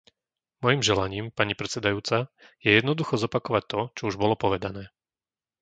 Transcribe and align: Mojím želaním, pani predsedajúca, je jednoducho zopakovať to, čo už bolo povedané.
Mojím 0.65 0.81
želaním, 0.89 1.25
pani 1.37 1.53
predsedajúca, 1.59 2.17
je 2.63 2.71
jednoducho 2.79 3.13
zopakovať 3.23 3.63
to, 3.73 3.81
čo 3.97 4.03
už 4.09 4.15
bolo 4.21 4.33
povedané. 4.43 4.83